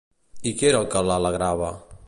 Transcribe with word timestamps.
I 0.51 0.53
què 0.61 0.65
era 0.71 0.79
el 0.85 0.89
que 0.95 1.05
l'alegrava? 1.11 1.73